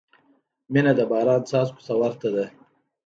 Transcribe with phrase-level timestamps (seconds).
[0.71, 2.45] •مینه د باران څاڅکو ته ورته ده.